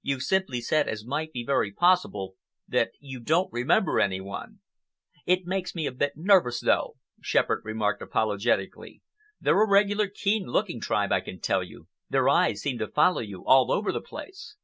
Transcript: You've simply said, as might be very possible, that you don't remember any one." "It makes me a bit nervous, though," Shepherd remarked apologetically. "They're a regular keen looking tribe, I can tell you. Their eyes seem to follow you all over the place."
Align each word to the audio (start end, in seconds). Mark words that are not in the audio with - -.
You've 0.00 0.22
simply 0.22 0.60
said, 0.60 0.86
as 0.86 1.04
might 1.04 1.32
be 1.32 1.44
very 1.44 1.72
possible, 1.72 2.36
that 2.68 2.92
you 3.00 3.18
don't 3.18 3.52
remember 3.52 3.98
any 3.98 4.20
one." 4.20 4.60
"It 5.26 5.44
makes 5.44 5.74
me 5.74 5.86
a 5.86 5.90
bit 5.92 6.12
nervous, 6.14 6.60
though," 6.60 6.98
Shepherd 7.20 7.62
remarked 7.64 8.00
apologetically. 8.00 9.02
"They're 9.40 9.60
a 9.60 9.68
regular 9.68 10.06
keen 10.06 10.44
looking 10.46 10.80
tribe, 10.80 11.10
I 11.10 11.20
can 11.20 11.40
tell 11.40 11.64
you. 11.64 11.88
Their 12.08 12.28
eyes 12.28 12.62
seem 12.62 12.78
to 12.78 12.86
follow 12.86 13.22
you 13.22 13.44
all 13.44 13.72
over 13.72 13.90
the 13.90 14.00
place." 14.00 14.54